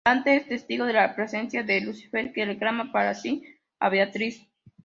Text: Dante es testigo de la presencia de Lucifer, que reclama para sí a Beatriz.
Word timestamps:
Dante 0.03 0.35
es 0.35 0.47
testigo 0.47 0.85
de 0.85 0.93
la 0.93 1.15
presencia 1.15 1.61
de 1.61 1.79
Lucifer, 1.79 2.33
que 2.33 2.43
reclama 2.43 2.91
para 2.91 3.13
sí 3.13 3.43
a 3.77 3.87
Beatriz. 3.87 4.47